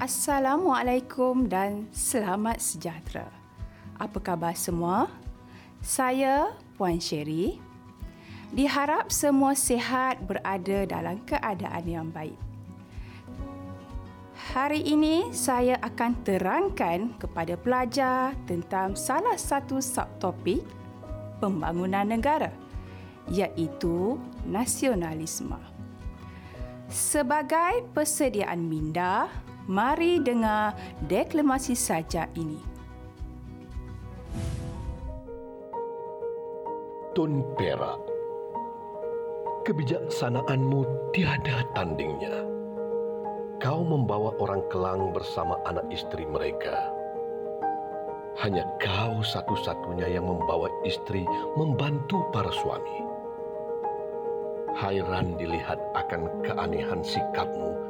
Assalamualaikum 0.00 1.44
dan 1.44 1.84
selamat 1.92 2.56
sejahtera. 2.56 3.28
Apa 4.00 4.16
khabar 4.16 4.56
semua? 4.56 5.12
Saya 5.84 6.56
Puan 6.80 6.96
Sherry. 6.96 7.60
Diharap 8.48 9.12
semua 9.12 9.52
sihat 9.52 10.24
berada 10.24 10.88
dalam 10.88 11.20
keadaan 11.28 11.84
yang 11.84 12.08
baik. 12.08 12.40
Hari 14.56 14.88
ini 14.88 15.36
saya 15.36 15.76
akan 15.84 16.24
terangkan 16.24 17.20
kepada 17.20 17.60
pelajar 17.60 18.32
tentang 18.48 18.96
salah 18.96 19.36
satu 19.36 19.84
subtopik 19.84 20.64
pembangunan 21.44 22.08
negara 22.08 22.48
iaitu 23.28 24.16
nasionalisme. 24.48 25.60
Sebagai 26.88 27.84
persediaan 27.92 28.64
minda, 28.64 29.28
mari 29.70 30.18
dengar 30.18 30.74
deklamasi 31.06 31.78
saja 31.78 32.26
ini. 32.34 32.58
Tun 37.14 37.46
Perak 37.54 38.02
Kebijaksanaanmu 39.62 41.12
tiada 41.14 41.62
tandingnya. 41.78 42.42
Kau 43.62 43.84
membawa 43.86 44.34
orang 44.40 44.64
kelang 44.72 45.14
bersama 45.14 45.54
anak 45.68 45.86
istri 45.92 46.26
mereka. 46.26 46.90
Hanya 48.40 48.64
kau 48.80 49.20
satu-satunya 49.20 50.16
yang 50.16 50.26
membawa 50.26 50.66
istri 50.82 51.28
membantu 51.54 52.24
para 52.32 52.48
suami. 52.50 53.04
Hairan 54.80 55.36
dilihat 55.36 55.78
akan 55.92 56.40
keanehan 56.40 57.04
sikapmu 57.04 57.89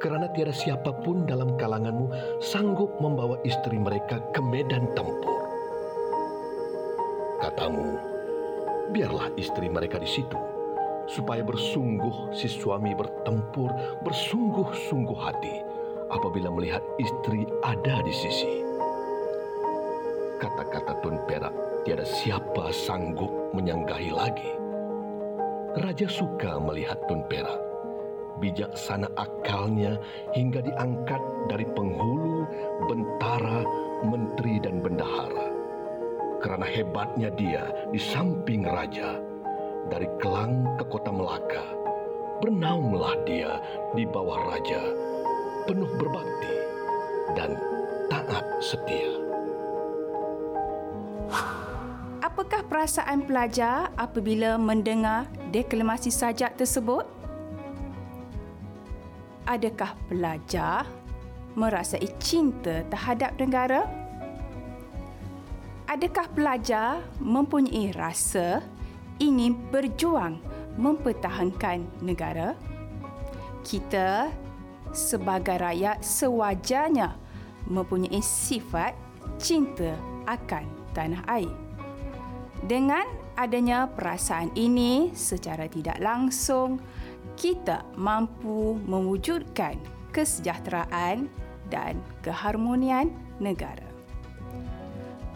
kerana 0.00 0.32
tiada 0.32 0.50
siapa 0.50 0.96
pun 1.04 1.28
dalam 1.28 1.54
kalanganmu 1.60 2.40
sanggup 2.40 2.96
membawa 2.98 3.36
istri 3.44 3.76
mereka 3.76 4.18
ke 4.32 4.40
medan 4.40 4.88
tempur. 4.96 5.44
Katamu, 7.44 8.00
biarlah 8.96 9.28
istri 9.36 9.68
mereka 9.68 10.00
di 10.00 10.08
situ 10.08 10.36
supaya 11.10 11.42
bersungguh 11.42 12.32
si 12.32 12.46
suami 12.46 12.94
bertempur 12.94 13.70
bersungguh-sungguh 14.06 15.18
hati 15.18 15.62
apabila 16.10 16.50
melihat 16.54 16.82
istri 17.02 17.46
ada 17.66 18.02
di 18.02 18.14
sisi. 18.14 18.52
Kata-kata 20.40 20.96
Tun 21.04 21.20
Perak 21.28 21.52
tiada 21.84 22.06
siapa 22.06 22.72
sanggup 22.72 23.52
menyanggahi 23.52 24.10
lagi. 24.14 24.50
Raja 25.78 26.08
suka 26.10 26.58
melihat 26.58 26.98
Tun 27.06 27.22
Perak. 27.28 27.69
Bijaksana 28.40 29.04
akalnya 29.20 30.00
hingga 30.32 30.64
diangkat 30.64 31.20
dari 31.52 31.68
penghulu, 31.76 32.48
bentara, 32.88 33.60
menteri 34.00 34.56
dan 34.64 34.80
bendahara. 34.80 35.52
Kerana 36.40 36.64
hebatnya 36.64 37.28
dia 37.36 37.68
di 37.92 38.00
samping 38.00 38.64
raja, 38.64 39.20
dari 39.92 40.08
Kelang 40.24 40.64
ke 40.80 40.84
kota 40.88 41.12
Melaka, 41.12 41.68
bernaunglah 42.40 43.12
dia 43.28 43.60
di 43.92 44.08
bawah 44.08 44.56
raja, 44.56 44.80
penuh 45.68 45.92
berbakti 46.00 46.56
dan 47.36 47.60
taat 48.08 48.44
setia. 48.64 49.20
Apakah 52.24 52.64
perasaan 52.64 53.28
pelajar 53.28 53.92
apabila 54.00 54.56
mendengar 54.56 55.28
deklamasi 55.52 56.08
sajak 56.08 56.56
tersebut? 56.56 57.19
Adakah 59.50 59.98
pelajar 60.06 60.86
merasai 61.58 62.06
cinta 62.22 62.86
terhadap 62.86 63.34
negara? 63.34 63.82
Adakah 65.90 66.30
pelajar 66.30 67.02
mempunyai 67.18 67.90
rasa 67.90 68.62
ingin 69.18 69.58
berjuang 69.74 70.38
mempertahankan 70.78 71.82
negara? 71.98 72.54
Kita 73.66 74.30
sebagai 74.94 75.58
rakyat 75.58 75.98
sewajarnya 75.98 77.18
mempunyai 77.66 78.22
sifat 78.22 78.94
cinta 79.42 79.98
akan 80.30 80.62
tanah 80.94 81.26
air. 81.26 81.50
Dengan 82.62 83.02
adanya 83.34 83.90
perasaan 83.90 84.54
ini 84.54 85.10
secara 85.10 85.66
tidak 85.66 85.98
langsung, 85.98 86.78
kita 87.40 87.80
mampu 87.96 88.76
mewujudkan 88.84 89.80
kesejahteraan 90.12 91.32
dan 91.72 91.96
keharmonian 92.20 93.08
negara. 93.40 93.88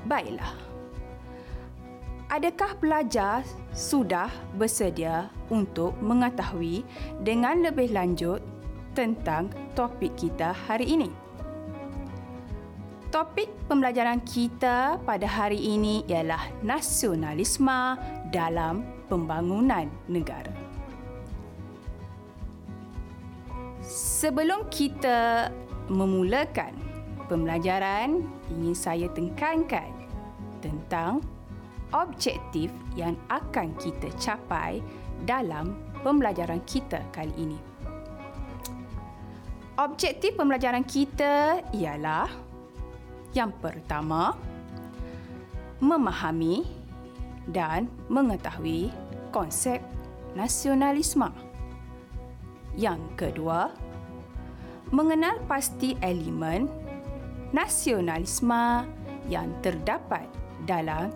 Baiklah. 0.05 0.53
Adakah 2.29 2.77
pelajar 2.77 3.41
sudah 3.73 4.29
bersedia 4.61 5.33
untuk 5.49 5.97
mengetahui 6.05 6.85
dengan 7.25 7.65
lebih 7.65 7.97
lanjut 7.97 8.45
tentang 8.93 9.49
topik 9.73 10.13
kita 10.21 10.53
hari 10.53 10.93
ini? 10.93 11.09
Topik 13.09 13.49
pembelajaran 13.71 14.21
kita 14.27 14.99
pada 15.07 15.25
hari 15.31 15.57
ini 15.57 16.03
ialah 16.11 16.51
nasionalisme 16.67 17.95
dalam 18.35 18.83
pembangunan 19.07 19.87
negara. 20.11 20.64
Sebelum 24.25 24.73
kita 24.73 25.53
memulakan 25.93 26.73
pembelajaran, 27.29 28.25
ingin 28.57 28.73
saya 28.73 29.05
tekankan 29.13 29.93
tentang 30.65 31.21
objektif 31.93 32.73
yang 32.97 33.21
akan 33.29 33.77
kita 33.77 34.09
capai 34.17 34.81
dalam 35.29 35.77
pembelajaran 36.01 36.65
kita 36.65 37.05
kali 37.13 37.37
ini. 37.37 37.61
Objektif 39.77 40.41
pembelajaran 40.41 40.89
kita 40.89 41.61
ialah 41.77 42.33
yang 43.37 43.53
pertama, 43.61 44.33
memahami 45.85 46.65
dan 47.53 47.93
mengetahui 48.09 48.89
konsep 49.37 49.85
nasionalisme. 50.33 51.29
Yang 52.73 53.05
kedua, 53.21 53.84
mengenal 54.95 55.43
pasti 55.51 55.99
elemen 55.99 56.71
nasionalisme 57.51 58.87
yang 59.27 59.51
terdapat 59.59 60.23
dalam 60.71 61.11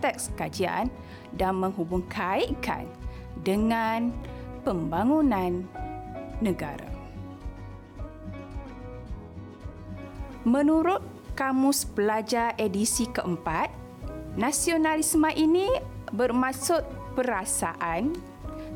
teks 0.00 0.32
kajian 0.40 0.88
dan 1.36 1.60
menghubungkaitkan 1.60 2.88
dengan 3.44 4.08
pembangunan 4.64 5.68
negara. 6.40 6.88
Menurut 10.48 11.04
Kamus 11.36 11.84
Pelajar 11.84 12.56
edisi 12.56 13.04
keempat, 13.04 13.68
nasionalisme 14.40 15.28
ini 15.36 15.68
bermaksud 16.16 16.80
perasaan, 17.12 18.16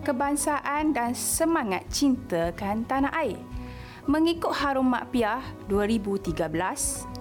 kebangsaan 0.05 0.93
dan 0.93 1.17
semangat 1.17 1.89
cintakan 1.89 2.85
tanah 2.85 3.13
air. 3.17 3.54
Mengikut 4.05 4.53
Harum 4.53 4.93
Makpiah 4.93 5.41
2013, 5.73 6.37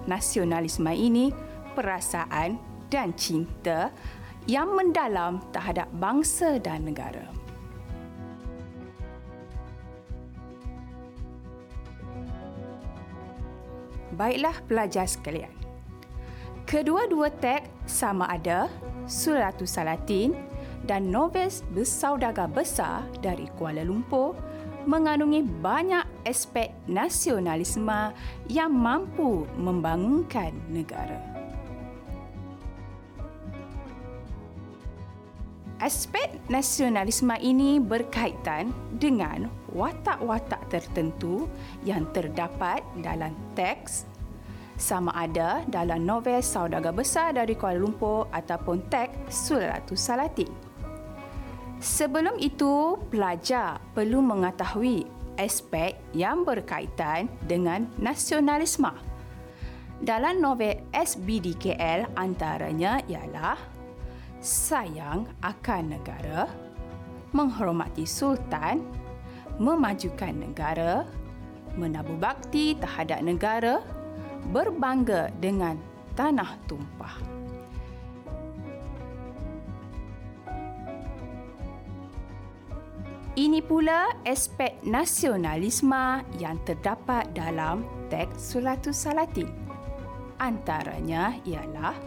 nasionalisme 0.04 0.92
ini 0.92 1.32
perasaan 1.72 2.60
dan 2.92 3.16
cinta 3.16 3.88
yang 4.44 4.76
mendalam 4.76 5.40
terhadap 5.48 5.88
bangsa 5.96 6.60
dan 6.60 6.84
negara. 6.84 7.24
Baiklah 14.12 14.60
pelajar 14.68 15.08
sekalian. 15.08 15.56
Kedua-dua 16.68 17.32
teks 17.32 17.72
sama 17.88 18.28
ada 18.28 18.68
Suratul 19.08 19.64
Salatin 19.64 20.36
dan 20.84 21.08
novel 21.08 21.48
bersaudagar 21.72 22.52
besar 22.52 23.08
dari 23.24 23.48
Kuala 23.56 23.80
Lumpur 23.88 24.36
mengandungi 24.84 25.42
banyak 25.42 26.04
aspek 26.24 26.72
nasionalisme 26.88 28.12
yang 28.48 28.72
mampu 28.72 29.44
membangunkan 29.58 30.52
negara. 30.70 31.20
Aspek 35.82 36.40
nasionalisme 36.48 37.36
ini 37.44 37.76
berkaitan 37.76 38.72
dengan 38.96 39.52
watak-watak 39.74 40.72
tertentu 40.72 41.50
yang 41.84 42.08
terdapat 42.14 42.80
dalam 43.04 43.36
teks 43.52 44.08
sama 44.80 45.14
ada 45.14 45.62
dalam 45.70 46.02
novel 46.02 46.42
Saudagar 46.42 46.94
Besar 46.94 47.36
dari 47.36 47.54
Kuala 47.54 47.78
Lumpur 47.78 48.26
ataupun 48.34 48.82
teks 48.90 49.30
Suratul 49.30 49.98
Salatin. 49.98 50.63
Sebelum 51.84 52.40
itu, 52.40 52.96
pelajar 53.12 53.76
perlu 53.92 54.24
mengetahui 54.24 55.04
aspek 55.36 55.92
yang 56.16 56.40
berkaitan 56.40 57.28
dengan 57.44 57.84
nasionalisme. 58.00 58.88
Dalam 60.00 60.40
novel 60.40 60.80
SBDKL 60.96 62.16
antaranya 62.16 63.04
ialah 63.04 63.60
sayang 64.40 65.28
akan 65.44 65.82
negara, 65.92 66.48
menghormati 67.36 68.08
sultan, 68.08 68.80
memajukan 69.60 70.32
negara, 70.32 71.04
menabur 71.76 72.16
bakti 72.16 72.80
terhadap 72.80 73.20
negara, 73.20 73.84
berbangga 74.56 75.28
dengan 75.36 75.76
tanah 76.16 76.56
tumpah. 76.64 77.33
Ini 83.34 83.66
pula 83.66 84.14
aspek 84.22 84.78
nasionalisme 84.86 86.22
yang 86.38 86.54
terdapat 86.62 87.34
dalam 87.34 87.82
teks 88.06 88.54
Suratus 88.54 88.94
Salatin. 88.94 89.50
Antaranya 90.38 91.34
ialah 91.42 91.98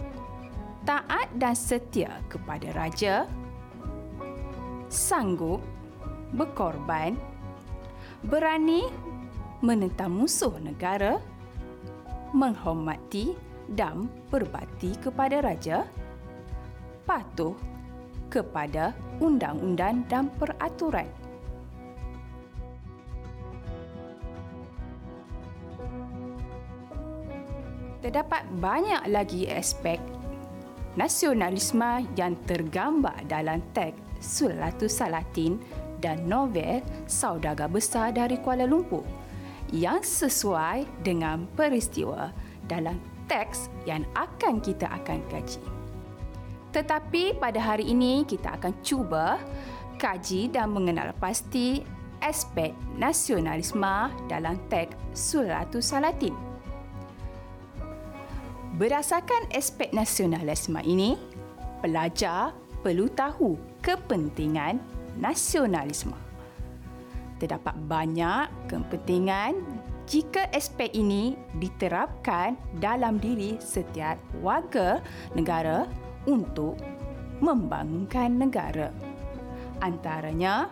taat 0.88 1.28
dan 1.36 1.52
setia 1.52 2.24
kepada 2.32 2.72
raja, 2.72 3.28
sanggup 4.88 5.60
berkorban, 6.32 7.20
berani 8.24 8.88
menentang 9.60 10.16
musuh 10.16 10.56
negara, 10.64 11.20
menghormati 12.32 13.36
dan 13.76 14.08
berbakti 14.32 14.96
kepada 15.04 15.44
raja, 15.44 15.84
patuh 17.04 17.77
kepada 18.30 18.94
undang-undang 19.20 20.06
dan 20.12 20.30
peraturan. 20.36 21.08
Terdapat 27.98 28.46
banyak 28.62 29.10
lagi 29.10 29.50
aspek 29.52 30.00
nasionalisme 30.98 32.08
yang 32.18 32.34
tergambar 32.50 33.22
dalam 33.30 33.62
teks 33.76 34.02
Sulatus 34.18 34.98
Salatin 34.98 35.62
dan 36.02 36.26
novel 36.26 36.82
Saudagar 37.06 37.70
Besar 37.70 38.14
dari 38.14 38.38
Kuala 38.42 38.66
Lumpur 38.66 39.06
yang 39.70 40.02
sesuai 40.02 41.06
dengan 41.06 41.46
peristiwa 41.54 42.34
dalam 42.66 42.98
teks 43.30 43.70
yang 43.86 44.08
akan 44.16 44.64
kita 44.64 44.88
akan 44.90 45.20
kaji. 45.30 45.77
Tetapi 46.78 47.42
pada 47.42 47.58
hari 47.58 47.90
ini 47.90 48.22
kita 48.22 48.54
akan 48.54 48.86
cuba 48.86 49.42
kaji 49.98 50.54
dan 50.54 50.70
mengenal 50.70 51.10
pasti 51.18 51.82
aspek 52.22 52.70
nasionalisme 53.02 54.14
dalam 54.30 54.62
teks 54.70 54.94
Suratus 55.18 55.90
Salatin. 55.90 56.38
Berdasarkan 58.78 59.50
aspek 59.58 59.90
nasionalisme 59.90 60.78
ini, 60.86 61.18
pelajar 61.82 62.54
perlu 62.86 63.10
tahu 63.10 63.58
kepentingan 63.82 64.78
nasionalisme 65.18 66.14
terdapat 67.38 67.74
banyak 67.86 68.50
kepentingan 68.66 69.62
jika 70.10 70.50
aspek 70.54 70.90
ini 70.98 71.38
diterapkan 71.62 72.58
dalam 72.82 73.22
diri 73.22 73.62
setiap 73.62 74.18
warga 74.42 75.02
negara 75.38 75.86
untuk 76.28 76.76
membangunkan 77.40 78.36
negara. 78.36 78.92
Antaranya, 79.80 80.68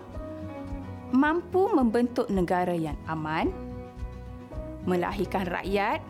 mampu 1.16 1.72
membentuk 1.72 2.28
negara 2.28 2.76
yang 2.76 2.98
aman, 3.08 3.50
melahirkan 4.84 5.48
rakyat 5.48 6.04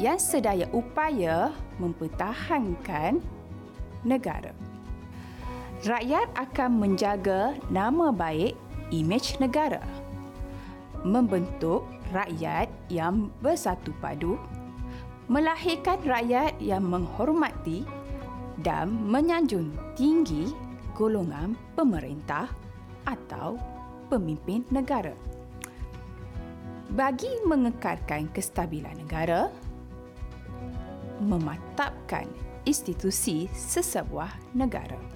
yang 0.00 0.16
sedaya 0.16 0.66
upaya 0.72 1.52
mempertahankan 1.76 3.20
negara. 4.02 4.56
Rakyat 5.82 6.30
akan 6.38 6.70
menjaga 6.78 7.58
nama 7.68 8.14
baik 8.14 8.54
imej 8.94 9.42
negara. 9.42 9.82
Membentuk 11.02 11.82
rakyat 12.14 12.70
yang 12.86 13.34
bersatu 13.42 13.90
padu, 13.98 14.38
melahirkan 15.26 15.98
rakyat 16.06 16.54
yang 16.62 16.86
menghormati 16.86 17.82
dan 18.62 18.94
menyanjung 18.94 19.74
tinggi 19.98 20.50
golongan 20.94 21.58
pemerintah 21.74 22.46
atau 23.06 23.58
pemimpin 24.06 24.62
negara. 24.70 25.14
Bagi 26.92 27.42
mengekalkan 27.48 28.30
kestabilan 28.30 28.94
negara, 29.00 29.50
mematapkan 31.18 32.28
institusi 32.64 33.50
sesebuah 33.50 34.30
negara. 34.52 35.12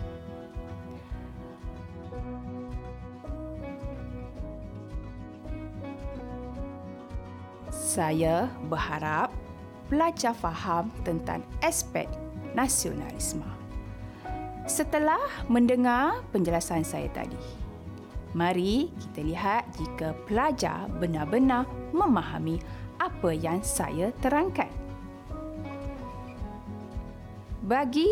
saya 7.97 8.45
berharap 8.69 9.33
pelajar 9.89 10.37
faham 10.37 10.93
tentang 11.01 11.41
aspek 11.65 12.05
nasionalisme. 12.57 13.45
Setelah 14.67 15.21
mendengar 15.47 16.25
penjelasan 16.35 16.83
saya 16.83 17.07
tadi, 17.15 17.39
mari 18.35 18.91
kita 18.99 19.21
lihat 19.23 19.63
jika 19.79 20.17
pelajar 20.27 20.91
benar-benar 20.99 21.69
memahami 21.95 22.59
apa 22.99 23.31
yang 23.31 23.63
saya 23.63 24.11
terangkan. 24.25 24.73
Bagi 27.63 28.09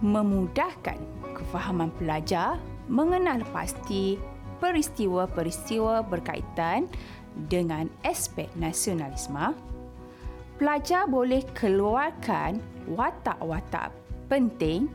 memudahkan 0.00 0.96
kefahaman 1.36 1.90
pelajar 1.98 2.56
mengenal 2.88 3.42
pasti 3.52 4.20
peristiwa-peristiwa 4.60 6.04
berkaitan 6.08 6.88
dengan 7.50 7.90
aspek 8.06 8.46
nasionalisme, 8.54 9.52
pelajar 10.56 11.10
boleh 11.10 11.42
keluarkan 11.56 12.62
watak-watak 12.90 13.90
penting 14.30 14.88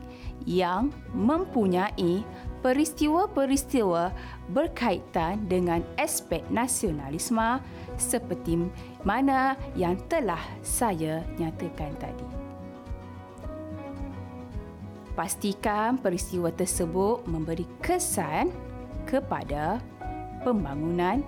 yang 0.48 0.88
mempunyai 1.12 2.24
peristiwa-peristiwa 2.60 4.12
berkaitan 4.52 5.48
dengan 5.48 5.80
aspek 5.96 6.44
nasionalisme 6.52 7.60
seperti 7.96 8.68
mana 9.04 9.56
yang 9.76 9.96
telah 10.08 10.40
saya 10.60 11.24
nyatakan 11.40 11.92
tadi. 12.00 12.28
Pastikan 15.16 16.00
peristiwa 16.00 16.48
tersebut 16.48 17.28
memberi 17.28 17.68
kesan 17.84 18.48
kepada 19.04 19.80
pembangunan 20.40 21.20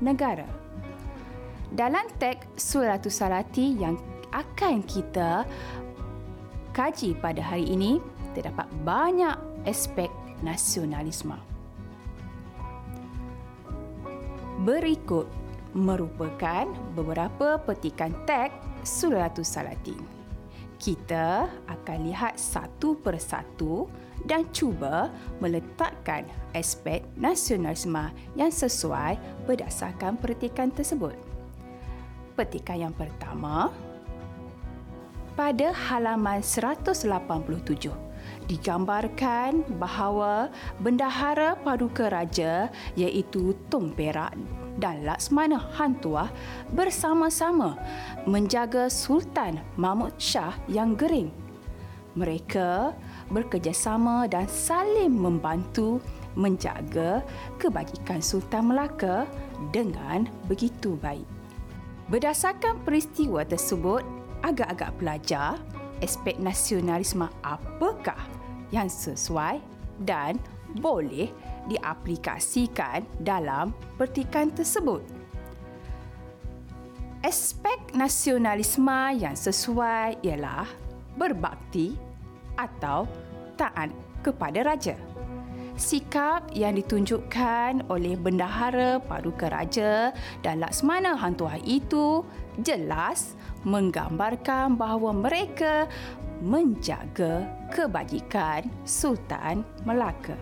negara. 0.00 0.63
Dalam 1.74 2.06
teks 2.22 2.54
Suratus 2.54 3.18
Salati 3.18 3.74
yang 3.74 3.98
akan 4.30 4.86
kita 4.86 5.42
kaji 6.70 7.18
pada 7.18 7.42
hari 7.42 7.66
ini, 7.66 7.98
terdapat 8.30 8.70
banyak 8.86 9.34
aspek 9.66 10.06
nasionalisme. 10.38 11.34
Berikut 14.62 15.26
merupakan 15.74 16.70
beberapa 16.94 17.58
petikan 17.58 18.14
teks 18.22 18.54
Suratus 18.86 19.50
Salati. 19.50 19.98
Kita 20.78 21.50
akan 21.66 21.98
lihat 22.06 22.38
satu 22.38 23.02
persatu 23.02 23.90
dan 24.22 24.46
cuba 24.54 25.10
meletakkan 25.42 26.22
aspek 26.54 27.02
nasionalisme 27.18 28.14
yang 28.38 28.54
sesuai 28.54 29.18
berdasarkan 29.50 30.14
petikan 30.22 30.70
tersebut. 30.70 31.33
Petikan 32.34 32.90
yang 32.90 32.94
pertama, 32.94 33.70
pada 35.38 35.70
halaman 35.70 36.42
187 36.42 37.06
digambarkan 38.50 39.62
bahawa 39.78 40.50
bendahara 40.82 41.54
paduka 41.62 42.10
raja 42.10 42.74
iaitu 42.98 43.54
Tung 43.70 43.94
Perak 43.94 44.34
dan 44.82 45.06
Laksmana 45.06 45.62
Hantuah 45.78 46.30
bersama-sama 46.74 47.78
menjaga 48.26 48.90
Sultan 48.90 49.62
Mahmud 49.78 50.14
Shah 50.18 50.58
yang 50.66 50.98
gering. 50.98 51.30
Mereka 52.14 52.94
bekerjasama 53.30 54.30
dan 54.30 54.46
saling 54.46 55.10
membantu 55.10 55.98
menjaga 56.38 57.22
kebajikan 57.58 58.22
Sultan 58.22 58.70
Melaka 58.70 59.26
dengan 59.74 60.26
begitu 60.46 60.94
baik. 60.98 61.33
Berdasarkan 62.14 62.78
peristiwa 62.86 63.42
tersebut, 63.42 64.06
agak-agak 64.46 64.94
pelajar 65.02 65.58
aspek 65.98 66.38
nasionalisme 66.38 67.26
apakah 67.42 68.22
yang 68.70 68.86
sesuai 68.86 69.58
dan 70.06 70.38
boleh 70.78 71.34
diaplikasikan 71.66 73.02
dalam 73.18 73.74
petikan 73.98 74.46
tersebut. 74.54 75.02
Aspek 77.26 77.82
nasionalisme 77.98 79.18
yang 79.18 79.34
sesuai 79.34 80.22
ialah 80.22 80.70
berbakti 81.18 81.98
atau 82.54 83.10
taat 83.58 83.90
kepada 84.22 84.62
raja. 84.62 84.94
Sikap 85.74 86.54
yang 86.54 86.78
ditunjukkan 86.78 87.90
oleh 87.90 88.14
bendahara 88.14 89.02
paduka 89.02 89.50
raja 89.50 90.14
dan 90.46 90.62
Laksmana 90.62 91.18
Hang 91.18 91.34
Tuah 91.34 91.58
itu 91.66 92.22
jelas 92.62 93.34
menggambarkan 93.66 94.78
bahawa 94.78 95.10
mereka 95.10 95.90
menjaga 96.38 97.42
kebajikan 97.74 98.70
Sultan 98.86 99.66
Melaka. 99.82 100.38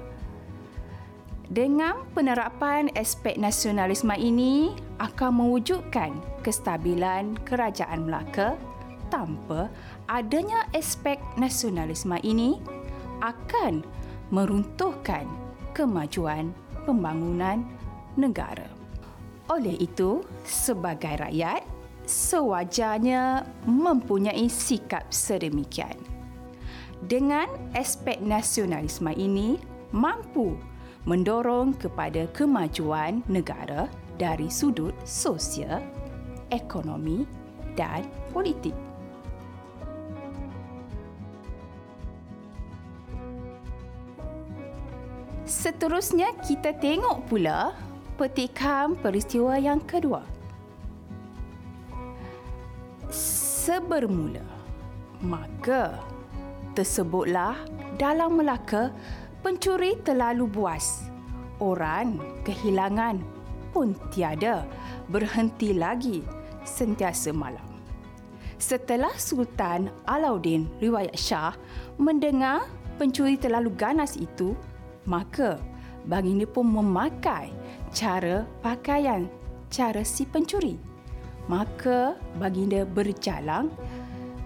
Dengan 1.48 2.04
penerapan 2.12 2.92
aspek 2.92 3.40
nasionalisme 3.40 4.12
ini 4.12 4.76
akan 5.00 5.40
mewujudkan 5.40 6.12
kestabilan 6.44 7.40
kerajaan 7.48 8.04
Melaka 8.04 8.60
tanpa 9.08 9.72
adanya 10.12 10.68
aspek 10.76 11.16
nasionalisme 11.40 12.20
ini 12.20 12.60
akan 13.24 13.80
meruntuhkan 14.32 15.28
kemajuan 15.76 16.56
pembangunan 16.88 17.62
negara. 18.16 18.66
Oleh 19.52 19.76
itu, 19.76 20.24
sebagai 20.48 21.20
rakyat, 21.20 21.60
sewajarnya 22.08 23.44
mempunyai 23.68 24.48
sikap 24.48 25.04
sedemikian. 25.12 25.94
Dengan 27.02 27.50
aspek 27.76 28.22
nasionalisme 28.22 29.10
ini 29.12 29.58
mampu 29.92 30.56
mendorong 31.04 31.74
kepada 31.74 32.30
kemajuan 32.30 33.26
negara 33.26 33.90
dari 34.16 34.46
sudut 34.46 34.94
sosial, 35.02 35.82
ekonomi 36.54 37.26
dan 37.74 38.06
politik. 38.30 38.91
Seterusnya 45.62 46.34
kita 46.42 46.74
tengok 46.74 47.30
pula 47.30 47.70
petikan 48.18 48.98
peristiwa 48.98 49.54
yang 49.54 49.78
kedua. 49.78 50.26
Sebermula, 53.06 54.42
maka 55.22 56.02
tersebutlah 56.74 57.54
dalam 57.94 58.42
Melaka 58.42 58.90
pencuri 59.46 60.02
terlalu 60.02 60.50
buas. 60.50 61.06
Orang 61.62 62.18
kehilangan 62.42 63.22
pun 63.70 63.94
tiada 64.10 64.66
berhenti 65.06 65.78
lagi 65.78 66.26
sentiasa 66.66 67.30
malam. 67.30 67.62
Setelah 68.58 69.14
Sultan 69.14 69.94
Alauddin 70.10 70.66
Riwayat 70.82 71.14
Shah 71.14 71.54
mendengar 72.02 72.66
pencuri 72.98 73.38
terlalu 73.38 73.70
ganas 73.78 74.18
itu, 74.18 74.58
maka 75.06 75.58
baginda 76.06 76.46
pun 76.46 76.66
memakai 76.66 77.50
cara 77.94 78.46
pakaian 78.64 79.26
cara 79.72 80.04
si 80.04 80.28
pencuri. 80.28 80.76
Maka 81.50 82.14
baginda 82.38 82.86
berjalang 82.86 83.72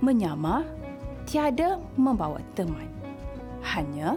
menyamar 0.00 0.64
tiada 1.28 1.80
membawa 1.98 2.40
teman. 2.54 2.88
Hanya 3.66 4.16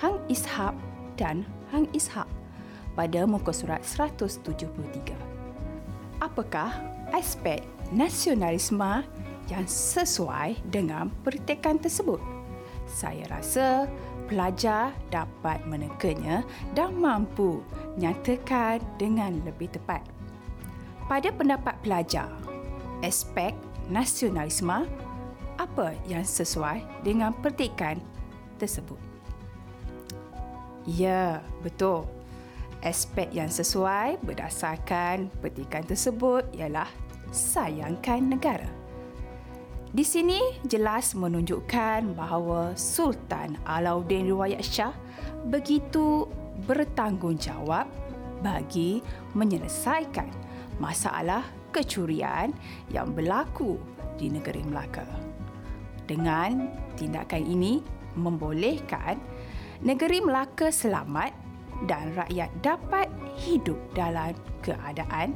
Hang 0.00 0.18
Ishak 0.30 0.74
dan 1.20 1.44
Hang 1.70 1.86
Ishak 1.92 2.26
pada 2.96 3.26
muka 3.28 3.52
surat 3.54 3.84
173. 3.84 5.14
Apakah 6.18 6.74
aspek 7.14 7.62
nasionalisme 7.94 9.06
yang 9.46 9.66
sesuai 9.68 10.58
dengan 10.66 11.12
pertekan 11.22 11.78
tersebut? 11.78 12.18
Saya 12.88 13.28
rasa 13.28 13.86
pelajar 14.28 14.92
dapat 15.08 15.64
menekannya 15.64 16.44
dan 16.76 16.92
mampu 17.00 17.64
nyatakan 17.96 18.78
dengan 19.00 19.40
lebih 19.42 19.72
tepat. 19.72 20.04
Pada 21.08 21.32
pendapat 21.32 21.74
pelajar, 21.80 22.28
aspek 23.00 23.56
nasionalisme 23.88 24.84
apa 25.56 25.96
yang 26.06 26.22
sesuai 26.22 26.84
dengan 27.02 27.32
petikan 27.40 27.98
tersebut? 28.60 29.00
Ya, 30.84 31.42
betul. 31.64 32.06
Aspek 32.84 33.34
yang 33.34 33.50
sesuai 33.50 34.22
berdasarkan 34.22 35.32
petikan 35.42 35.82
tersebut 35.82 36.46
ialah 36.54 36.86
sayangkan 37.34 38.22
negara. 38.22 38.77
Di 39.88 40.04
sini 40.04 40.36
jelas 40.68 41.16
menunjukkan 41.16 42.12
bahawa 42.12 42.76
Sultan 42.76 43.56
Alauddin 43.64 44.28
Riwayat 44.28 44.60
Shah 44.60 44.92
begitu 45.48 46.28
bertanggungjawab 46.68 47.88
bagi 48.44 49.00
menyelesaikan 49.32 50.28
masalah 50.76 51.40
kecurian 51.72 52.52
yang 52.92 53.16
berlaku 53.16 53.80
di 54.20 54.28
negeri 54.28 54.60
Melaka. 54.68 55.08
Dengan 56.04 56.68
tindakan 57.00 57.48
ini 57.48 57.80
membolehkan 58.12 59.16
negeri 59.80 60.20
Melaka 60.20 60.68
selamat 60.68 61.32
dan 61.88 62.12
rakyat 62.12 62.52
dapat 62.60 63.08
hidup 63.40 63.80
dalam 63.96 64.36
keadaan 64.60 65.32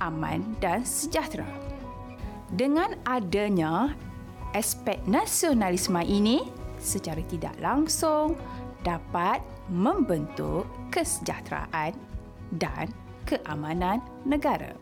aman 0.00 0.56
dan 0.64 0.80
sejahtera. 0.80 1.65
Dengan 2.46 2.94
adanya 3.02 3.90
aspek 4.54 5.02
nasionalisme 5.10 5.98
ini 6.06 6.46
secara 6.78 7.18
tidak 7.26 7.58
langsung 7.58 8.38
dapat 8.86 9.42
membentuk 9.66 10.62
kesejahteraan 10.94 11.90
dan 12.54 12.86
keamanan 13.26 13.98
negara. 14.22 14.78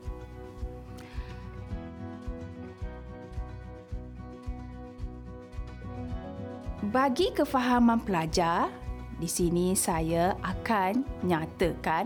Bagi 6.84 7.32
kefahaman 7.32 8.04
pelajar, 8.04 8.68
di 9.16 9.24
sini 9.24 9.72
saya 9.72 10.36
akan 10.44 11.24
nyatakan 11.24 12.04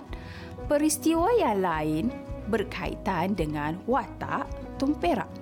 peristiwa 0.70 1.34
yang 1.34 1.66
lain 1.66 2.04
berkaitan 2.46 3.34
dengan 3.34 3.74
watak 3.90 4.46
Tumperak 4.78 5.38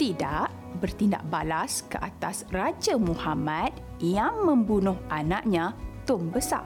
tidak 0.00 0.48
bertindak 0.80 1.20
balas 1.28 1.84
ke 1.84 2.00
atas 2.00 2.48
Raja 2.48 2.96
Muhammad 2.96 3.76
yang 4.00 4.48
membunuh 4.48 4.96
anaknya 5.12 5.76
Tum 6.08 6.32
Besar. 6.32 6.64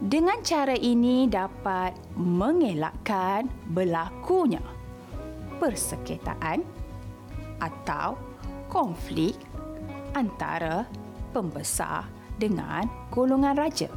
Dengan 0.00 0.40
cara 0.40 0.72
ini 0.72 1.28
dapat 1.28 1.92
mengelakkan 2.16 3.52
berlakunya 3.68 4.64
persekitaran 5.60 6.64
atau 7.60 8.16
konflik 8.72 9.36
antara 10.16 10.88
pembesar 11.36 12.08
dengan 12.40 12.88
golongan 13.12 13.60
raja. 13.60 13.92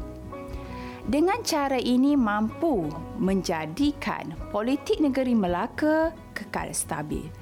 Dengan 1.08 1.40
cara 1.48 1.80
ini 1.80 2.20
mampu 2.20 2.84
menjadikan 3.16 4.36
politik 4.52 5.00
negeri 5.00 5.36
Melaka 5.36 6.12
kekal 6.36 6.76
stabil 6.76 7.39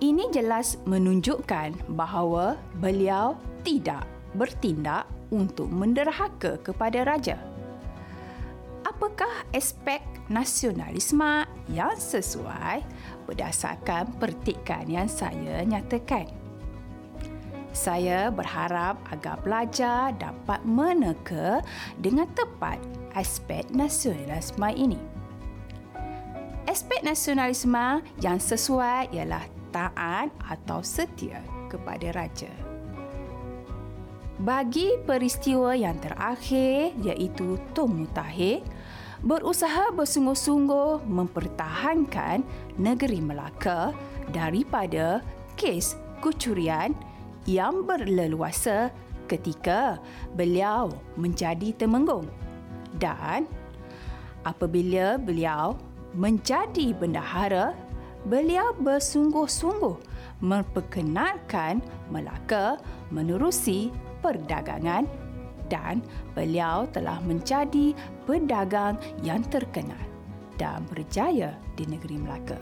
ini 0.00 0.32
jelas 0.32 0.80
menunjukkan 0.88 1.92
bahawa 1.92 2.56
beliau 2.80 3.36
tidak 3.60 4.08
bertindak 4.32 5.04
untuk 5.28 5.68
menderhaka 5.68 6.56
kepada 6.64 7.04
raja. 7.04 7.36
Apakah 8.88 9.44
aspek 9.52 10.00
nasionalisme 10.32 11.44
yang 11.68 11.94
sesuai 11.94 12.80
berdasarkan 13.28 14.16
pertikan 14.16 14.88
yang 14.88 15.06
saya 15.06 15.62
nyatakan? 15.68 16.32
Saya 17.70 18.34
berharap 18.34 18.98
agar 19.14 19.38
pelajar 19.44 20.10
dapat 20.18 20.58
meneka 20.66 21.62
dengan 22.00 22.26
tepat 22.34 22.82
aspek 23.14 23.62
nasionalisme 23.70 24.68
ini. 24.74 24.98
Aspek 26.66 27.04
nasionalisme 27.06 28.02
yang 28.18 28.42
sesuai 28.42 29.14
ialah 29.14 29.59
taat 29.70 30.30
atau 30.46 30.82
setia 30.82 31.42
kepada 31.70 32.10
raja. 32.14 32.50
Bagi 34.40 34.96
peristiwa 35.04 35.76
yang 35.76 36.00
terakhir 36.00 36.96
iaitu 37.04 37.60
Tung 37.76 38.04
Mutahir 38.04 38.64
berusaha 39.20 39.92
bersungguh-sungguh 39.92 41.04
mempertahankan 41.04 42.40
negeri 42.80 43.20
Melaka 43.20 43.92
daripada 44.32 45.20
kes 45.60 45.92
kecurian 46.24 46.96
yang 47.44 47.84
berleluasa 47.84 48.88
ketika 49.28 50.00
beliau 50.32 50.88
menjadi 51.20 51.76
temenggung 51.76 52.24
dan 52.96 53.44
apabila 54.42 55.20
beliau 55.20 55.76
menjadi 56.16 56.90
bendahara, 56.96 57.76
beliau 58.28 58.76
bersungguh-sungguh 58.80 59.96
memperkenalkan 60.40 61.80
Melaka 62.12 62.80
menerusi 63.12 63.92
perdagangan 64.20 65.08
dan 65.70 66.02
beliau 66.34 66.84
telah 66.90 67.22
menjadi 67.22 67.94
pedagang 68.26 68.98
yang 69.22 69.40
terkenal 69.48 70.00
dan 70.58 70.84
berjaya 70.90 71.56
di 71.78 71.86
negeri 71.88 72.20
Melaka. 72.20 72.58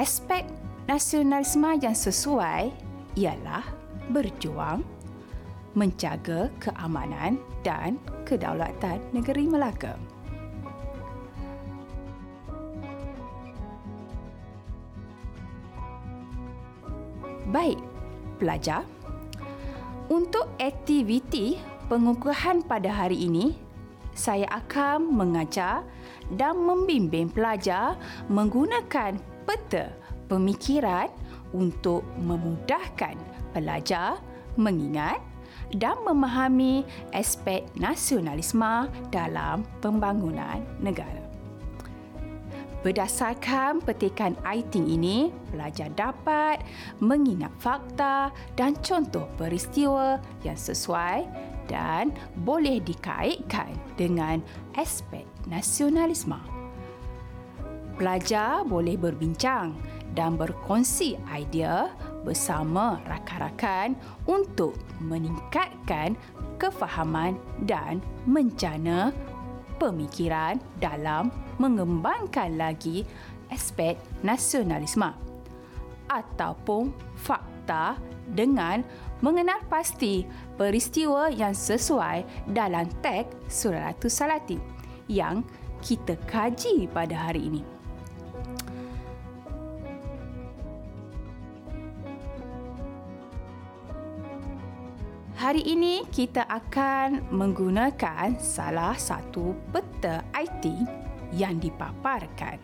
Aspek 0.00 0.46
nasionalisme 0.86 1.76
yang 1.82 1.96
sesuai 1.96 2.70
ialah 3.18 3.64
berjuang 4.14 4.86
menjaga 5.76 6.48
keamanan 6.56 7.36
dan 7.60 8.00
kedaulatan 8.24 9.02
negeri 9.12 9.44
Melaka. 9.44 9.98
Baik, 17.46 17.78
pelajar. 18.42 18.82
Untuk 20.10 20.50
aktiviti 20.58 21.58
pengukuhan 21.86 22.66
pada 22.66 22.90
hari 22.90 23.26
ini, 23.26 23.54
saya 24.16 24.48
akan 24.50 25.14
mengajar 25.14 25.86
dan 26.34 26.58
membimbing 26.58 27.30
pelajar 27.30 27.94
menggunakan 28.26 29.18
peta 29.46 29.94
pemikiran 30.26 31.06
untuk 31.54 32.02
memudahkan 32.18 33.14
pelajar 33.54 34.18
mengingat 34.58 35.22
dan 35.74 35.98
memahami 36.02 36.82
aspek 37.14 37.66
nasionalisme 37.78 38.90
dalam 39.10 39.62
pembangunan 39.82 40.62
negara. 40.80 41.25
Berdasarkan 42.86 43.82
petikan 43.82 44.38
ITING 44.46 44.86
ini, 44.86 45.34
pelajar 45.50 45.90
dapat 45.98 46.62
mengingat 47.02 47.50
fakta 47.58 48.30
dan 48.54 48.78
contoh 48.78 49.26
peristiwa 49.34 50.22
yang 50.46 50.54
sesuai 50.54 51.26
dan 51.66 52.14
boleh 52.46 52.78
dikaitkan 52.78 53.74
dengan 53.98 54.38
aspek 54.78 55.26
nasionalisme. 55.50 56.38
Pelajar 57.98 58.62
boleh 58.62 58.94
berbincang 58.94 59.74
dan 60.14 60.38
berkongsi 60.38 61.18
idea 61.26 61.90
bersama 62.22 63.02
rakan-rakan 63.10 63.98
untuk 64.30 64.78
meningkatkan 65.02 66.14
kefahaman 66.62 67.34
dan 67.66 67.98
mencana 68.30 69.10
pemikiran 69.82 70.62
dalam 70.78 71.34
mengembangkan 71.56 72.56
lagi 72.56 73.04
aspek 73.52 73.96
nasionalisme 74.22 75.12
ataupun 76.06 76.94
fakta 77.18 77.98
dengan 78.30 78.82
mengenal 79.22 79.62
pasti 79.70 80.26
peristiwa 80.58 81.30
yang 81.30 81.54
sesuai 81.54 82.50
dalam 82.50 82.86
teks 83.02 83.34
Suratu 83.50 84.10
Salati 84.10 84.58
yang 85.06 85.42
kita 85.82 86.18
kaji 86.26 86.90
pada 86.90 87.30
hari 87.30 87.46
ini. 87.50 87.62
Hari 95.36 95.62
ini 95.62 96.02
kita 96.10 96.42
akan 96.48 97.30
menggunakan 97.30 98.34
salah 98.40 98.98
satu 98.98 99.54
peta 99.70 100.24
IT 100.34 101.05
yang 101.34 101.58
dipaparkan. 101.58 102.58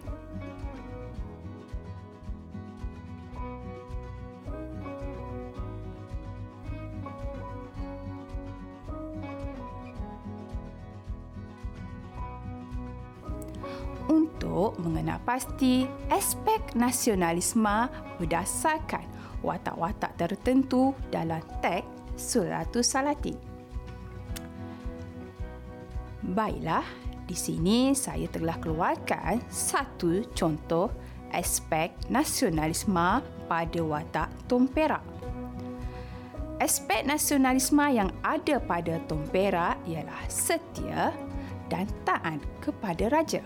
Untuk 14.10 14.76
mengenal 14.82 15.22
pasti 15.22 15.86
aspek 16.10 16.74
nasionalisme 16.74 17.88
berdasarkan 18.18 19.06
watak-watak 19.40 20.14
tertentu 20.18 20.92
dalam 21.08 21.40
teks 21.62 21.86
Suratul 22.18 22.84
Salatin. 22.84 23.38
Baiklah, 26.22 26.86
di 27.32 27.38
sini 27.40 27.96
saya 27.96 28.28
telah 28.28 28.60
keluarkan 28.60 29.40
satu 29.48 30.20
contoh 30.36 30.92
aspek 31.32 31.96
nasionalisme 32.12 33.24
pada 33.48 33.80
watak 33.80 34.28
Tom 34.44 34.68
Aspek 36.60 37.08
nasionalisme 37.08 37.82
yang 37.88 38.12
ada 38.20 38.60
pada 38.60 39.00
Tom 39.08 39.24
ialah 39.32 40.22
setia 40.28 41.16
dan 41.72 41.88
taat 42.04 42.38
kepada 42.60 43.08
raja. 43.08 43.40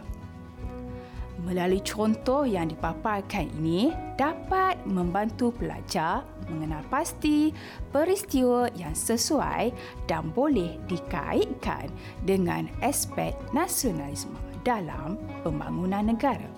Melalui 1.47 1.79
contoh 1.87 2.43
yang 2.43 2.67
dipaparkan 2.67 3.55
ini 3.63 3.95
dapat 4.19 4.83
membantu 4.83 5.55
pelajar 5.55 6.27
mengenal 6.51 6.83
pasti 6.89 7.51
peristiwa 7.91 8.71
yang 8.79 8.95
sesuai 8.95 9.71
dan 10.11 10.31
boleh 10.33 10.79
dikaitkan 10.87 11.91
dengan 12.23 12.71
aspek 12.83 13.35
nasionalisme 13.51 14.35
dalam 14.67 15.19
pembangunan 15.47 16.11
negara. 16.11 16.51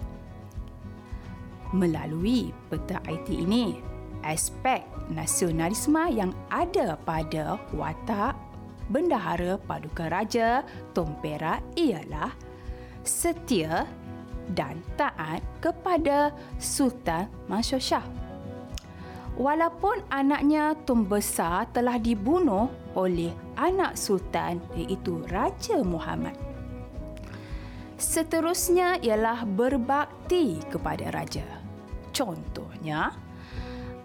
Melalui 1.77 2.48
peta 2.72 2.96
IT 3.05 3.29
ini, 3.29 3.77
aspek 4.24 4.81
nasionalisme 5.12 6.01
yang 6.09 6.33
ada 6.48 6.96
pada 7.05 7.61
watak 7.77 8.33
Bendahara 8.88 9.61
Paduka 9.61 10.09
Raja 10.09 10.64
Tompera 10.96 11.61
ialah 11.77 12.33
setia 13.05 13.85
dan 14.57 14.81
taat 14.96 15.44
kepada 15.61 16.33
Sultan 16.57 17.29
Mansur 17.53 17.85
Shah 17.85 18.28
walaupun 19.38 20.03
anaknya 20.11 20.74
Tun 20.83 21.07
Besar 21.07 21.70
telah 21.70 21.96
dibunuh 21.96 22.68
oleh 22.98 23.31
anak 23.55 23.94
sultan 23.94 24.59
iaitu 24.74 25.22
Raja 25.31 25.81
Muhammad. 25.87 26.35
Seterusnya 27.98 28.98
ialah 29.03 29.46
berbakti 29.46 30.59
kepada 30.70 31.11
raja. 31.11 31.46
Contohnya, 32.14 33.14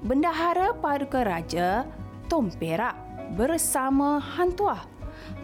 Bendahara 0.02 0.74
Paduka 0.78 1.22
Raja 1.22 1.86
Tun 2.30 2.50
Perak 2.54 2.98
bersama 3.38 4.18
Hantuah 4.18 4.86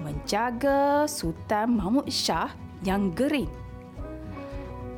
menjaga 0.02 1.06
Sultan 1.06 1.78
Mahmud 1.78 2.10
Shah 2.10 2.52
yang 2.84 3.14
gering 3.14 3.50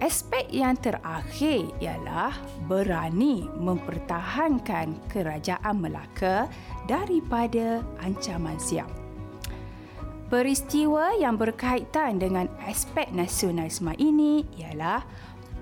Aspek 0.01 0.49
yang 0.49 0.73
terakhir 0.81 1.69
ialah 1.77 2.33
berani 2.65 3.45
mempertahankan 3.45 4.97
kerajaan 5.13 5.77
Melaka 5.77 6.49
daripada 6.89 7.85
ancaman 8.01 8.57
siap. 8.57 8.89
Peristiwa 10.25 11.13
yang 11.21 11.37
berkaitan 11.37 12.17
dengan 12.17 12.49
aspek 12.65 13.13
nasionalisme 13.13 13.93
ini 14.01 14.41
ialah 14.57 15.05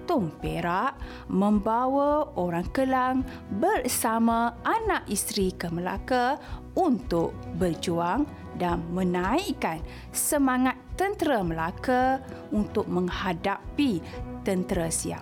Tung 0.10 0.34
Perak 0.42 0.98
membawa 1.30 2.34
orang 2.34 2.66
Kelang 2.74 3.22
bersama 3.62 4.58
anak 4.66 5.06
isteri 5.06 5.54
ke 5.54 5.70
Melaka 5.70 6.42
untuk 6.74 7.38
berjuang 7.62 8.26
dan 8.58 8.82
menaikkan 8.90 9.78
semangat 10.10 10.82
tentera 10.98 11.46
Melaka 11.46 12.26
untuk 12.50 12.90
menghadapi 12.90 14.02
tentera 14.42 14.90
Siam. 14.90 15.22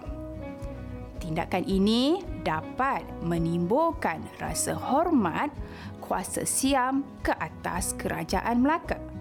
Tindakan 1.19 1.67
ini 1.67 2.23
dapat 2.47 3.03
menimbulkan 3.27 4.23
rasa 4.39 4.71
hormat 4.71 5.51
kuasa 5.99 6.47
Siam 6.47 7.03
ke 7.19 7.35
atas 7.35 7.91
kerajaan 7.99 8.63
Melaka. 8.63 9.16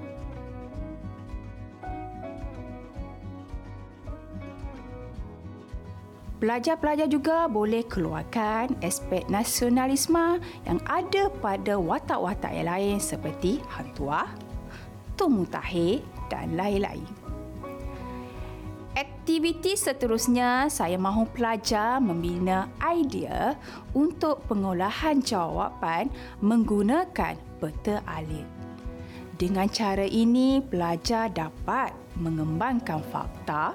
Pelajar-pelajar 6.36 7.08
juga 7.08 7.48
boleh 7.48 7.80
keluarkan 7.88 8.76
aspek 8.84 9.24
nasionalisme 9.32 10.36
yang 10.68 10.76
ada 10.84 11.32
pada 11.40 11.80
watak-watak 11.80 12.52
yang 12.52 12.68
lain 12.68 12.96
seperti 13.00 13.64
Hantuah, 13.72 14.28
Tumutahir 15.16 16.04
dan 16.28 16.52
lain-lain. 16.52 17.08
Aktiviti 18.92 19.80
seterusnya, 19.80 20.68
saya 20.68 21.00
mahu 21.00 21.24
pelajar 21.32 22.04
membina 22.04 22.68
idea 22.84 23.56
untuk 23.96 24.44
pengolahan 24.44 25.24
jawapan 25.24 26.12
menggunakan 26.44 27.40
peta 27.56 28.04
alif. 28.04 28.44
Dengan 29.40 29.72
cara 29.72 30.04
ini, 30.04 30.60
pelajar 30.60 31.32
dapat 31.32 31.96
mengembangkan 32.20 33.00
fakta, 33.08 33.72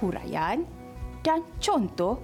huraian 0.00 0.64
dan 1.22 1.46
contoh 1.62 2.18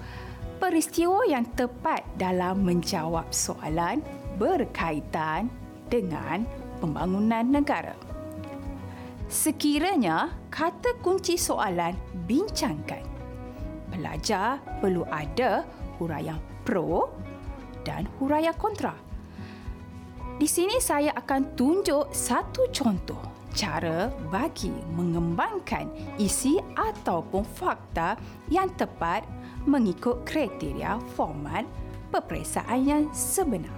peristiwa 0.59 1.23
yang 1.27 1.47
tepat 1.55 2.03
dalam 2.19 2.67
menjawab 2.67 3.31
soalan 3.31 4.03
berkaitan 4.39 5.51
dengan 5.87 6.43
pembangunan 6.83 7.47
negara. 7.47 7.95
Sekiranya 9.31 10.35
kata 10.51 10.99
kunci 11.03 11.39
soalan 11.39 11.95
bincangkan, 12.27 13.03
pelajar 13.95 14.59
perlu 14.83 15.07
ada 15.09 15.63
huraian 15.99 16.39
pro 16.67 17.11
dan 17.83 18.09
huraian 18.19 18.57
kontra 18.57 19.09
di 20.39 20.47
sini 20.47 20.79
saya 20.79 21.11
akan 21.19 21.59
tunjuk 21.59 22.15
satu 22.15 22.71
contoh 22.71 23.19
cara 23.59 24.07
bagi 24.31 24.71
mengembangkan 24.94 25.90
isi 26.23 26.62
ataupun 26.79 27.42
fakta 27.42 28.14
yang 28.47 28.71
tepat 28.79 29.27
mengikut 29.66 30.23
kriteria 30.23 31.03
format 31.18 31.66
peperiksaan 32.14 32.87
yang 32.87 33.03
sebenar. 33.11 33.75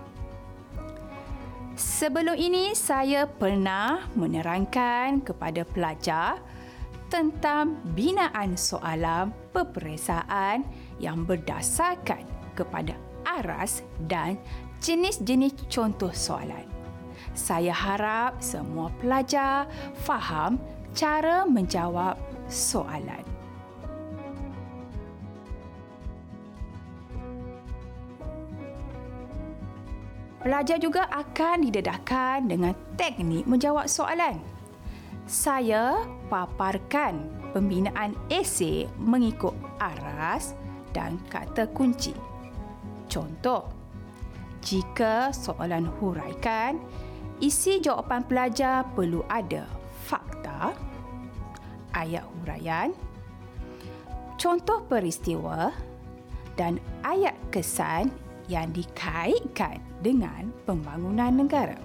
Sebelum 1.80 2.36
ini 2.36 2.76
saya 2.76 3.24
pernah 3.24 4.04
menerangkan 4.12 5.24
kepada 5.24 5.64
pelajar 5.64 6.36
tentang 7.08 7.80
binaan 7.96 8.60
soalan 8.60 9.32
peperiksaan 9.56 10.62
yang 11.00 11.24
berdasarkan 11.24 12.22
kepada 12.52 12.92
aras 13.24 13.80
dan 14.06 14.36
jenis-jenis 14.84 15.56
contoh 15.72 16.12
soalan. 16.12 16.69
Saya 17.34 17.70
harap 17.72 18.42
semua 18.42 18.90
pelajar 18.98 19.70
faham 20.02 20.58
cara 20.94 21.46
menjawab 21.46 22.18
soalan. 22.50 23.22
Pelajar 30.40 30.80
juga 30.80 31.04
akan 31.12 31.68
didedahkan 31.68 32.48
dengan 32.48 32.72
teknik 32.96 33.44
menjawab 33.44 33.84
soalan. 33.84 34.40
Saya 35.28 36.00
paparkan 36.32 37.28
pembinaan 37.52 38.16
esei 38.32 38.88
mengikut 38.96 39.52
aras 39.78 40.56
dan 40.96 41.20
kata 41.28 41.68
kunci. 41.76 42.16
Contoh, 43.06 43.68
jika 44.64 45.28
soalan 45.28 45.92
huraikan, 46.00 46.80
isi 47.40 47.80
jawapan 47.80 48.20
pelajar 48.28 48.84
perlu 48.92 49.24
ada 49.26 49.64
fakta, 50.04 50.76
ayat 51.96 52.24
huraian, 52.40 52.92
contoh 54.36 54.84
peristiwa 54.84 55.72
dan 56.54 56.76
ayat 57.00 57.32
kesan 57.48 58.12
yang 58.52 58.68
dikaitkan 58.76 59.80
dengan 60.04 60.52
pembangunan 60.68 61.32
negara. 61.32 61.80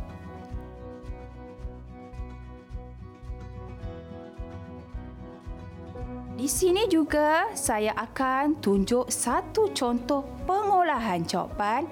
Di 6.35 6.51
sini 6.51 6.83
juga 6.91 7.47
saya 7.55 7.95
akan 7.95 8.59
tunjuk 8.59 9.07
satu 9.07 9.71
contoh 9.71 10.27
pengolahan 10.43 11.23
jawapan 11.23 11.87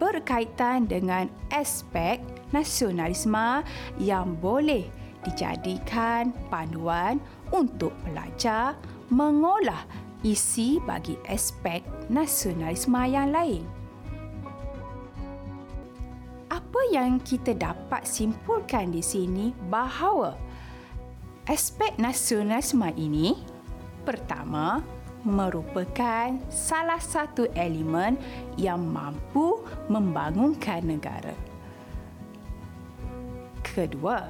berkaitan 0.00 0.88
dengan 0.88 1.28
aspek 1.52 2.24
nasionalisme 2.50 3.60
yang 4.00 4.32
boleh 4.40 4.88
dijadikan 5.28 6.32
panduan 6.48 7.20
untuk 7.52 7.92
pelajar 8.08 8.74
mengolah 9.12 9.84
isi 10.24 10.80
bagi 10.88 11.20
aspek 11.28 11.84
nasionalisme 12.08 13.00
yang 13.04 13.28
lain. 13.28 13.62
Apa 16.50 16.80
yang 16.90 17.20
kita 17.20 17.52
dapat 17.52 18.08
simpulkan 18.08 18.90
di 18.90 19.04
sini 19.04 19.52
bahawa 19.68 20.34
aspek 21.46 21.94
nasionalisme 22.00 22.88
ini 22.96 23.36
pertama 24.02 24.80
merupakan 25.24 26.36
salah 26.48 27.00
satu 27.00 27.48
elemen 27.52 28.16
yang 28.56 28.80
mampu 28.80 29.60
membangunkan 29.92 30.80
negara. 30.84 31.36
Kedua, 33.60 34.24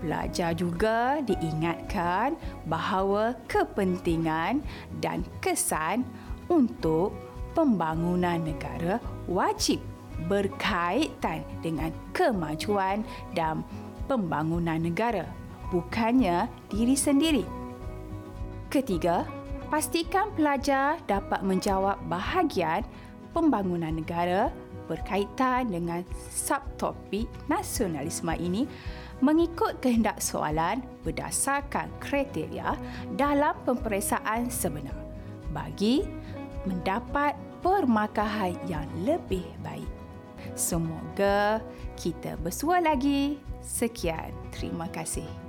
pelajar 0.00 0.52
juga 0.56 1.20
diingatkan 1.24 2.36
bahawa 2.68 3.36
kepentingan 3.48 4.60
dan 5.00 5.24
kesan 5.40 6.04
untuk 6.48 7.16
pembangunan 7.52 8.40
negara 8.40 9.02
wajib 9.26 9.80
berkaitan 10.28 11.40
dengan 11.64 11.90
kemajuan 12.12 13.02
dan 13.32 13.64
pembangunan 14.04 14.76
negara, 14.76 15.24
bukannya 15.72 16.50
diri 16.68 16.96
sendiri. 16.98 17.44
Ketiga, 18.68 19.26
pastikan 19.70 20.34
pelajar 20.34 20.98
dapat 21.06 21.46
menjawab 21.46 21.96
bahagian 22.10 22.82
pembangunan 23.30 23.94
negara 23.94 24.50
berkaitan 24.90 25.70
dengan 25.70 26.02
subtopik 26.34 27.30
nasionalisme 27.46 28.34
ini 28.34 28.66
mengikut 29.22 29.78
kehendak 29.78 30.18
soalan 30.18 30.82
berdasarkan 31.06 31.86
kriteria 32.02 32.74
dalam 33.14 33.54
pemeriksaan 33.62 34.50
sebenar 34.50 34.98
bagi 35.54 36.02
mendapat 36.66 37.38
permakahan 37.62 38.58
yang 38.66 38.90
lebih 39.06 39.46
baik. 39.62 39.86
Semoga 40.58 41.62
kita 41.94 42.34
bersua 42.42 42.82
lagi. 42.82 43.38
Sekian. 43.60 44.32
Terima 44.50 44.88
kasih. 44.88 45.39